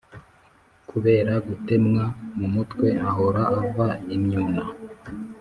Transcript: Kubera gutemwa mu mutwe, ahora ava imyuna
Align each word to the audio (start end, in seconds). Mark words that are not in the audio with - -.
Kubera 0.89 1.33
gutemwa 1.47 2.03
mu 2.37 2.47
mutwe, 2.53 2.87
ahora 3.09 3.41
ava 3.61 3.87
imyuna 4.15 4.63